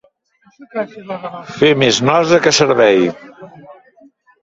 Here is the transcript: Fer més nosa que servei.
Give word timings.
Fer 1.59 1.71
més 1.83 2.01
nosa 2.11 2.43
que 2.47 2.57
servei. 2.63 3.09